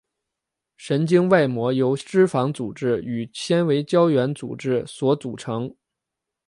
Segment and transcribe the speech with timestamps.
[0.77, 5.71] 神经外膜由脂肪组织与纤维胶原组织所组成。